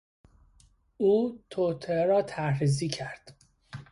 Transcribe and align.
او 0.97 1.43
توطئه 1.49 2.05
را 2.05 2.21
طرحریزی 2.21 2.87
کرد. 2.89 3.35